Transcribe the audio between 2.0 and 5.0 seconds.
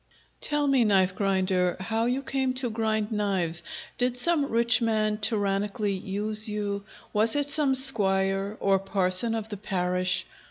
you came to grind knives? Did some rich